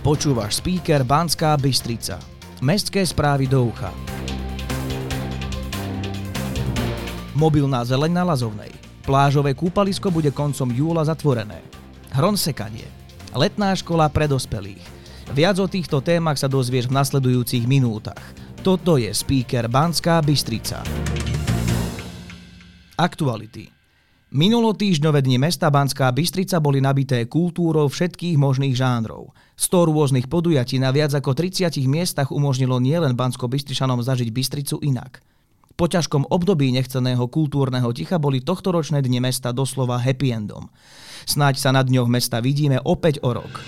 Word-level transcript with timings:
Počúvaš 0.00 0.64
speaker 0.64 1.04
Banská 1.04 1.60
Bystrica. 1.60 2.16
Mestské 2.64 3.04
správy 3.04 3.44
do 3.44 3.68
ucha. 3.68 3.92
Mobilná 7.36 7.84
zeleň 7.84 8.08
na 8.08 8.24
Lazovnej. 8.24 8.72
Plážové 9.04 9.52
kúpalisko 9.52 10.08
bude 10.08 10.32
koncom 10.32 10.72
júla 10.72 11.04
zatvorené. 11.04 11.60
Hronsekanie. 12.16 12.88
Letná 13.36 13.76
škola 13.76 14.08
pre 14.08 14.24
dospelých. 14.24 14.80
Viac 15.36 15.60
o 15.60 15.68
týchto 15.68 16.00
témach 16.00 16.40
sa 16.40 16.48
dozvieš 16.48 16.88
v 16.88 16.96
nasledujúcich 16.96 17.68
minútach. 17.68 18.24
Toto 18.64 18.96
je 18.96 19.12
speaker 19.12 19.68
Banská 19.68 20.24
Bystrica. 20.24 20.80
Aktuality. 22.96 23.79
Minulotýždňové 24.30 25.26
dni 25.26 25.42
mesta 25.42 25.66
Banská 25.74 26.06
Bystrica 26.14 26.62
boli 26.62 26.78
nabité 26.78 27.26
kultúrou 27.26 27.90
všetkých 27.90 28.38
možných 28.38 28.78
žánrov. 28.78 29.34
100 29.58 29.90
rôznych 29.90 30.30
podujatí 30.30 30.78
na 30.78 30.94
viac 30.94 31.10
ako 31.18 31.34
30 31.34 31.66
miestach 31.90 32.30
umožnilo 32.30 32.78
nielen 32.78 33.18
Bansko-Bystričanom 33.18 33.98
zažiť 34.06 34.30
Bystricu 34.30 34.78
inak. 34.86 35.18
Po 35.74 35.90
ťažkom 35.90 36.30
období 36.30 36.70
nechceného 36.70 37.26
kultúrneho 37.26 37.90
ticha 37.90 38.22
boli 38.22 38.38
tohtoročné 38.38 39.02
dni 39.02 39.18
mesta 39.18 39.50
doslova 39.50 39.98
happy 39.98 40.30
endom. 40.30 40.70
Snáď 41.26 41.58
sa 41.58 41.74
na 41.74 41.82
dňoch 41.82 42.06
mesta 42.06 42.38
vidíme 42.38 42.78
opäť 42.86 43.18
o 43.26 43.34
rok. 43.34 43.58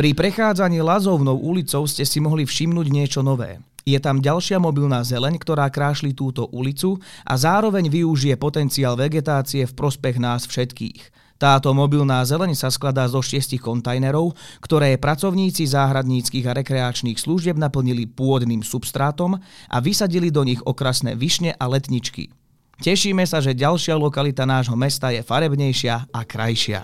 Pri 0.00 0.16
prechádzaní 0.16 0.80
Lazovnou 0.80 1.36
ulicou 1.36 1.84
ste 1.84 2.08
si 2.08 2.24
mohli 2.24 2.48
všimnúť 2.48 2.86
niečo 2.88 3.20
nové. 3.20 3.60
Je 3.86 4.02
tam 4.02 4.18
ďalšia 4.18 4.58
mobilná 4.58 5.06
zeleň, 5.06 5.38
ktorá 5.38 5.70
krášli 5.70 6.10
túto 6.10 6.50
ulicu 6.50 6.98
a 7.22 7.38
zároveň 7.38 7.86
využije 7.86 8.34
potenciál 8.34 8.98
vegetácie 8.98 9.62
v 9.62 9.76
prospech 9.78 10.18
nás 10.18 10.42
všetkých. 10.50 11.14
Táto 11.38 11.70
mobilná 11.70 12.18
zeleň 12.26 12.58
sa 12.58 12.66
skladá 12.66 13.06
zo 13.06 13.22
šiestich 13.22 13.62
kontajnerov, 13.62 14.34
ktoré 14.58 14.98
pracovníci 14.98 15.70
záhradníckých 15.70 16.50
a 16.50 16.56
rekreačných 16.58 17.14
služieb 17.14 17.54
naplnili 17.54 18.10
pôdnym 18.10 18.66
substrátom 18.66 19.38
a 19.70 19.76
vysadili 19.78 20.34
do 20.34 20.42
nich 20.42 20.58
okrasné 20.66 21.14
višne 21.14 21.54
a 21.54 21.64
letničky. 21.70 22.34
Tešíme 22.82 23.22
sa, 23.22 23.38
že 23.38 23.54
ďalšia 23.54 23.94
lokalita 23.94 24.42
nášho 24.42 24.74
mesta 24.74 25.14
je 25.14 25.22
farebnejšia 25.22 26.10
a 26.10 26.20
krajšia. 26.26 26.82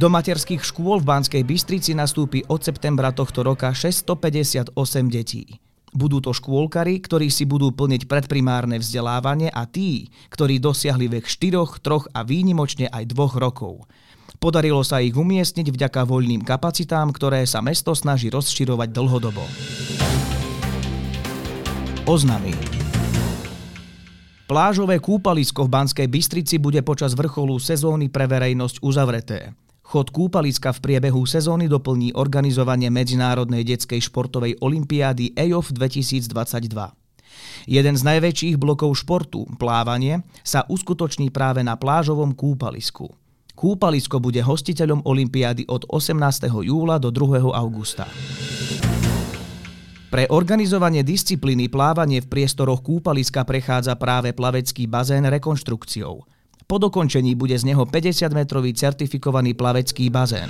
Do 0.00 0.08
materských 0.08 0.64
škôl 0.64 1.04
v 1.04 1.12
Banskej 1.12 1.44
Bystrici 1.44 1.92
nastúpi 1.92 2.40
od 2.48 2.64
septembra 2.64 3.12
tohto 3.12 3.44
roka 3.44 3.68
658 3.68 4.72
detí. 5.12 5.60
Budú 5.92 6.24
to 6.24 6.32
škôlkari, 6.32 7.04
ktorí 7.04 7.28
si 7.28 7.44
budú 7.44 7.68
plniť 7.68 8.08
predprimárne 8.08 8.80
vzdelávanie 8.80 9.52
a 9.52 9.68
tí, 9.68 10.08
ktorí 10.32 10.56
dosiahli 10.56 11.04
vek 11.20 11.28
4, 11.28 11.84
3 11.84 12.16
a 12.16 12.20
výnimočne 12.24 12.88
aj 12.88 13.12
2 13.12 13.44
rokov. 13.44 13.84
Podarilo 14.40 14.80
sa 14.88 15.04
ich 15.04 15.12
umiestniť 15.12 15.68
vďaka 15.68 16.08
voľným 16.08 16.48
kapacitám, 16.48 17.12
ktoré 17.12 17.44
sa 17.44 17.60
mesto 17.60 17.92
snaží 17.92 18.32
rozširovať 18.32 18.88
dlhodobo. 18.96 19.44
Oznamy. 22.08 22.56
Plážové 24.48 24.96
kúpalisko 24.96 25.68
v 25.68 25.72
Banskej 25.76 26.08
Bystrici 26.08 26.56
bude 26.56 26.80
počas 26.80 27.12
vrcholu 27.12 27.60
sezóny 27.60 28.08
pre 28.08 28.24
verejnosť 28.24 28.80
uzavreté. 28.80 29.52
Chod 29.90 30.14
kúpaliska 30.14 30.70
v 30.70 30.86
priebehu 30.86 31.26
sezóny 31.26 31.66
doplní 31.66 32.14
organizovanie 32.14 32.94
Medzinárodnej 32.94 33.66
detskej 33.66 33.98
športovej 33.98 34.62
olimpiády 34.62 35.34
EOF 35.34 35.74
2022. 35.74 36.30
Jeden 37.66 37.94
z 37.98 38.02
najväčších 38.06 38.54
blokov 38.54 39.02
športu, 39.02 39.50
plávanie, 39.58 40.22
sa 40.46 40.62
uskutoční 40.70 41.34
práve 41.34 41.66
na 41.66 41.74
plážovom 41.74 42.38
kúpalisku. 42.38 43.10
Kúpalisko 43.58 44.22
bude 44.22 44.38
hostiteľom 44.38 45.02
olympiády 45.02 45.66
od 45.66 45.82
18. 45.90 46.14
júla 46.70 47.02
do 47.02 47.10
2. 47.10 47.50
augusta. 47.50 48.06
Pre 50.06 50.24
organizovanie 50.30 51.02
disciplíny 51.02 51.66
plávanie 51.66 52.22
v 52.22 52.30
priestoroch 52.30 52.78
kúpaliska 52.86 53.42
prechádza 53.42 53.98
práve 53.98 54.30
plavecký 54.38 54.86
bazén 54.86 55.26
rekonštrukciou. 55.26 56.22
Po 56.70 56.78
dokončení 56.78 57.34
bude 57.34 57.58
z 57.58 57.66
neho 57.66 57.82
50-metrový 57.82 58.70
certifikovaný 58.78 59.58
plavecký 59.58 60.06
bazén. 60.06 60.46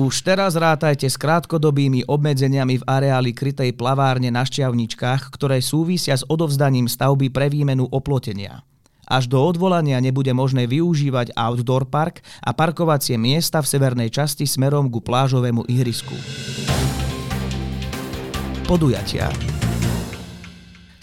Už 0.00 0.24
teraz 0.24 0.56
rátajte 0.56 1.04
s 1.04 1.20
krátkodobými 1.20 2.08
obmedzeniami 2.08 2.80
v 2.80 2.86
areáli 2.88 3.36
krytej 3.36 3.76
plavárne 3.76 4.32
na 4.32 4.48
Šťavničkách, 4.48 5.28
ktoré 5.28 5.60
súvisia 5.60 6.16
s 6.16 6.24
odovzdaním 6.24 6.88
stavby 6.88 7.28
pre 7.28 7.52
výmenu 7.52 7.84
oplotenia. 7.92 8.64
Až 9.04 9.28
do 9.28 9.44
odvolania 9.44 10.00
nebude 10.00 10.32
možné 10.32 10.64
využívať 10.64 11.36
outdoor 11.36 11.90
park 11.92 12.24
a 12.40 12.56
parkovacie 12.56 13.20
miesta 13.20 13.60
v 13.60 13.68
severnej 13.68 14.08
časti 14.08 14.48
smerom 14.48 14.88
ku 14.88 15.04
plážovému 15.04 15.68
ihrisku. 15.68 16.16
Podujatia. 18.64 19.57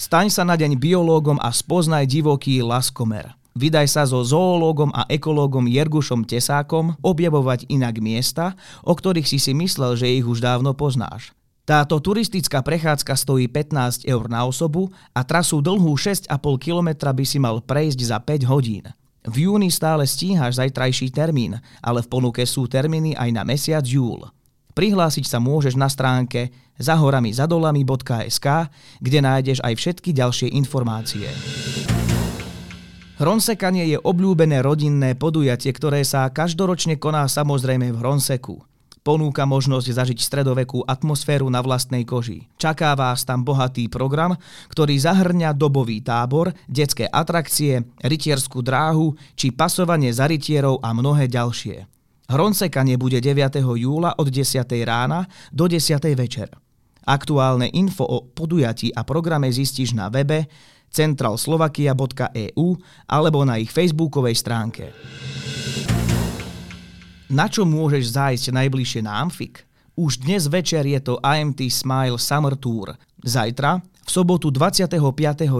Staň 0.06 0.30
sa 0.30 0.46
na 0.46 0.54
deň 0.54 0.78
biológom 0.78 1.42
a 1.42 1.50
spoznaj 1.50 2.06
divoký 2.06 2.62
laskomer. 2.62 3.34
Vydaj 3.58 3.90
sa 3.90 4.06
so 4.06 4.22
zoológom 4.22 4.94
a 4.94 5.10
ekológom 5.10 5.66
Jergušom 5.66 6.30
Tesákom 6.30 6.94
objavovať 7.02 7.66
inak 7.74 7.98
miesta, 7.98 8.54
o 8.86 8.94
ktorých 8.94 9.26
si 9.26 9.42
si 9.42 9.58
myslel, 9.58 9.98
že 9.98 10.06
ich 10.06 10.22
už 10.22 10.46
dávno 10.46 10.78
poznáš. 10.78 11.34
Táto 11.66 11.98
turistická 11.98 12.62
prechádzka 12.62 13.18
stojí 13.18 13.50
15 13.50 14.06
eur 14.06 14.30
na 14.30 14.46
osobu 14.46 14.94
a 15.10 15.26
trasu 15.26 15.58
dlhú 15.58 15.98
6,5 15.98 16.30
km 16.62 17.10
by 17.10 17.26
si 17.26 17.42
mal 17.42 17.58
prejsť 17.66 18.00
za 18.06 18.22
5 18.22 18.46
hodín. 18.46 18.86
V 19.26 19.50
júni 19.50 19.74
stále 19.74 20.06
stíhaš 20.06 20.62
zajtrajší 20.62 21.10
termín, 21.10 21.58
ale 21.82 22.06
v 22.06 22.12
ponuke 22.14 22.46
sú 22.46 22.70
termíny 22.70 23.18
aj 23.18 23.30
na 23.34 23.42
mesiac 23.42 23.82
júl. 23.82 24.22
Prihlásiť 24.75 25.24
sa 25.24 25.40
môžeš 25.40 25.80
na 25.80 25.88
stránke 25.88 26.52
zahoramizadolami.sk, 26.84 28.47
kde 29.00 29.19
nájdeš 29.24 29.63
aj 29.63 29.74
všetky 29.80 30.12
ďalšie 30.12 30.52
informácie. 30.52 31.31
Hronsekanie 33.16 33.88
je 33.88 33.97
obľúbené 34.03 34.59
rodinné 34.59 35.16
podujatie, 35.16 35.72
ktoré 35.72 36.03
sa 36.03 36.28
každoročne 36.28 37.00
koná 37.00 37.24
samozrejme 37.31 37.96
v 37.96 38.00
Hronseku. 38.03 38.59
Ponúka 39.00 39.47
možnosť 39.47 39.88
zažiť 39.96 40.19
stredovekú 40.19 40.84
atmosféru 40.84 41.47
na 41.47 41.64
vlastnej 41.64 42.03
koži. 42.03 42.52
Čaká 42.59 42.91
vás 43.00 43.24
tam 43.24 43.47
bohatý 43.47 43.88
program, 43.88 44.35
ktorý 44.68 45.00
zahrňa 45.00 45.56
dobový 45.56 46.03
tábor, 46.03 46.52
detské 46.68 47.08
atrakcie, 47.08 47.88
rytierskú 48.03 48.59
dráhu 48.59 49.16
či 49.40 49.56
pasovanie 49.56 50.12
za 50.12 50.28
rytierov 50.28 50.84
a 50.84 50.91
mnohé 50.91 51.31
ďalšie. 51.31 51.95
Hronsekanie 52.25 52.97
bude 52.97 53.22
9. 53.22 53.62
júla 53.62 54.18
od 54.18 54.34
10. 54.34 54.66
rána 54.81 55.30
do 55.53 55.69
10. 55.69 56.02
večer. 56.18 56.50
Aktuálne 57.06 57.69
info 57.69 58.02
o 58.02 58.25
podujatí 58.25 58.90
a 58.90 59.06
programe 59.06 59.46
zistíš 59.53 59.94
na 59.94 60.09
webe 60.09 60.50
centralslovakia.eu 60.90 62.68
alebo 63.06 63.40
na 63.46 63.62
ich 63.62 63.69
facebookovej 63.69 64.41
stránke. 64.41 64.90
Na 67.30 67.46
čo 67.46 67.62
môžeš 67.62 68.18
zájsť 68.18 68.46
najbližšie 68.58 69.02
na 69.06 69.22
Amfik? 69.22 69.62
Už 69.94 70.25
dnes 70.25 70.50
večer 70.50 70.81
je 70.81 70.97
to 70.97 71.22
IMT 71.22 71.69
Smile 71.69 72.18
Summer 72.18 72.58
Tour. 72.58 72.97
Zajtra, 73.22 73.85
v 74.06 74.10
sobotu 74.14 74.54
25. 74.54 75.02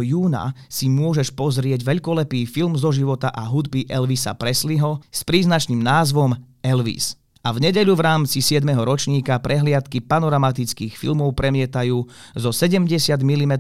júna, 0.06 0.54
si 0.70 0.86
môžeš 0.86 1.34
pozrieť 1.34 1.82
veľkolepý 1.82 2.46
film 2.46 2.78
zo 2.78 2.94
života 2.94 3.34
a 3.34 3.42
hudby 3.50 3.90
Elvisa 3.90 4.38
Presleyho 4.38 5.02
s 5.10 5.26
príznačným 5.26 5.82
názvom 5.82 6.38
Elvis. 6.62 7.18
A 7.46 7.54
v 7.54 7.62
nedeľu 7.62 7.94
v 7.98 8.06
rámci 8.06 8.42
7. 8.42 8.66
ročníka 8.86 9.38
prehliadky 9.38 10.02
panoramatických 10.02 10.98
filmov 10.98 11.38
premietajú 11.38 12.06
zo 12.34 12.50
70 12.50 12.90
mm 13.22 13.54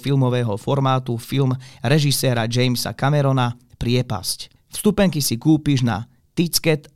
filmového 0.00 0.56
formátu 0.56 1.20
film 1.20 1.52
režiséra 1.84 2.48
Jamesa 2.48 2.96
Camerona 2.96 3.56
Priepasť. 3.76 4.52
Vstupenky 4.72 5.20
si 5.20 5.36
kúpiš 5.36 5.84
na 5.84 6.08
ticket 6.36 6.88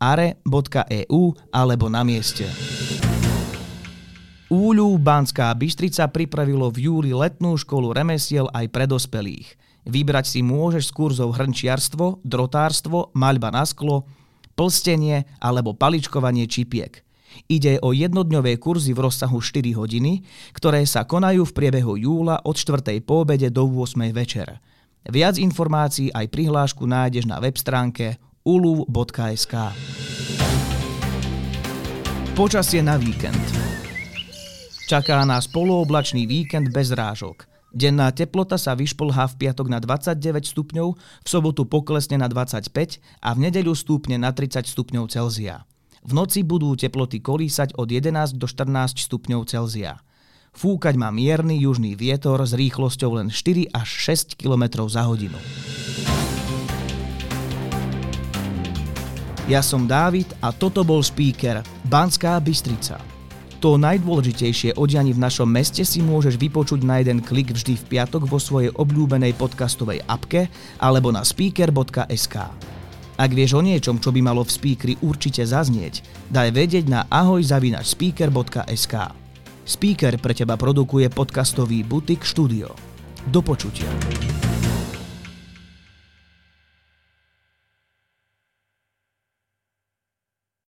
are.eu 0.00 1.22
alebo 1.52 1.86
na 1.92 2.04
mieste. 2.04 2.48
Úľu 4.52 5.00
Banská 5.00 5.48
Bystrica 5.56 6.04
pripravilo 6.12 6.68
v 6.68 6.88
júli 6.90 7.10
letnú 7.16 7.56
školu 7.56 7.96
remesiel 7.96 8.44
aj 8.52 8.68
pre 8.68 8.84
dospelých. 8.84 9.56
Vybrať 9.88 10.36
si 10.36 10.40
môžeš 10.44 10.92
z 10.92 10.92
kurzov 10.92 11.36
hrnčiarstvo, 11.36 12.20
drotárstvo, 12.24 13.12
maľba 13.16 13.52
na 13.52 13.64
sklo, 13.64 14.04
plstenie 14.52 15.24
alebo 15.40 15.72
paličkovanie 15.72 16.44
čipiek. 16.44 17.04
Ide 17.50 17.82
o 17.82 17.90
jednodňové 17.90 18.60
kurzy 18.62 18.94
v 18.94 19.10
rozsahu 19.10 19.42
4 19.42 19.74
hodiny, 19.74 20.22
ktoré 20.54 20.86
sa 20.86 21.02
konajú 21.02 21.42
v 21.48 21.56
priebehu 21.56 21.98
júla 21.98 22.38
od 22.46 22.54
4. 22.54 23.00
po 23.02 23.26
obede 23.26 23.50
do 23.50 23.66
8. 23.66 24.12
večer. 24.14 24.60
Viac 25.04 25.36
informácií 25.36 26.08
aj 26.14 26.30
prihlášku 26.30 26.86
nájdeš 26.86 27.28
na 27.28 27.42
web 27.42 27.56
stránke 27.58 28.16
ulu.sk. 28.46 29.54
Počasie 32.38 32.80
na 32.82 32.96
víkend. 32.96 33.63
Čaká 34.84 35.24
nás 35.24 35.48
polooblačný 35.48 36.28
víkend 36.28 36.68
bez 36.68 36.92
rážok. 36.92 37.48
Denná 37.72 38.12
teplota 38.12 38.60
sa 38.60 38.76
vyšplhá 38.76 39.32
v 39.32 39.34
piatok 39.40 39.72
na 39.72 39.80
29 39.80 40.44
stupňov, 40.44 40.88
v 41.00 41.28
sobotu 41.28 41.64
poklesne 41.64 42.20
na 42.20 42.28
25 42.28 43.00
a 43.24 43.28
v 43.32 43.38
nedeľu 43.48 43.72
stúpne 43.72 44.20
na 44.20 44.36
30 44.36 44.68
stupňov 44.68 45.08
Celzia. 45.08 45.64
V 46.04 46.12
noci 46.12 46.44
budú 46.44 46.76
teploty 46.76 47.24
kolísať 47.24 47.80
od 47.80 47.88
11 47.88 48.36
do 48.36 48.44
14 48.44 49.00
stupňov 49.00 49.48
Celzia. 49.48 50.04
Fúkať 50.52 51.00
má 51.00 51.08
mierny 51.08 51.64
južný 51.64 51.96
vietor 51.96 52.44
s 52.44 52.52
rýchlosťou 52.52 53.24
len 53.24 53.32
4 53.32 53.72
až 53.72 53.88
6 53.88 54.36
km 54.36 54.84
za 54.84 55.08
hodinu. 55.08 55.40
Ja 59.48 59.64
som 59.64 59.88
Dávid 59.88 60.28
a 60.44 60.52
toto 60.52 60.84
bol 60.84 61.00
speaker 61.00 61.64
Banská 61.88 62.36
Bystrica. 62.36 63.13
To 63.64 63.80
najdôležitejšie 63.80 64.76
o 64.76 64.84
v 64.84 65.16
našom 65.16 65.48
meste 65.48 65.88
si 65.88 66.04
môžeš 66.04 66.36
vypočuť 66.36 66.84
na 66.84 67.00
jeden 67.00 67.24
klik 67.24 67.48
vždy 67.48 67.80
v 67.80 67.96
piatok 67.96 68.28
vo 68.28 68.36
svojej 68.36 68.68
obľúbenej 68.76 69.32
podcastovej 69.40 70.04
apke 70.04 70.52
alebo 70.76 71.08
na 71.08 71.24
speaker.sk. 71.24 72.36
Ak 73.16 73.30
vieš 73.32 73.56
o 73.56 73.64
niečom, 73.64 74.04
čo 74.04 74.12
by 74.12 74.20
malo 74.20 74.44
v 74.44 74.52
speakeri 74.52 74.94
určite 75.00 75.48
zaznieť, 75.48 76.04
daj 76.28 76.52
vedieť 76.52 76.92
na 76.92 77.08
ahojzavinačspeaker.sk. 77.08 78.94
Speaker 79.64 80.12
pre 80.20 80.36
teba 80.36 80.60
produkuje 80.60 81.08
podcastový 81.08 81.88
Butik 81.88 82.20
Studio. 82.28 82.68
Do 83.32 83.40
počutia. 83.40 83.88